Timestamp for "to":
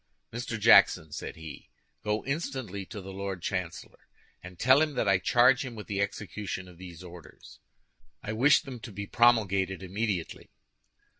2.87-3.01, 8.79-8.91